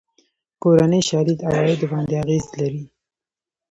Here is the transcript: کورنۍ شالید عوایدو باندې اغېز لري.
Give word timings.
کورنۍ 0.61 1.01
شالید 1.09 1.39
عوایدو 1.49 1.85
باندې 1.91 2.13
اغېز 2.23 2.45
لري. 2.59 2.83